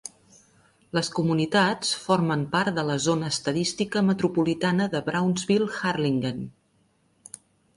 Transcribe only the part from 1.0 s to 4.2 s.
comunitats formen part de la zona estadística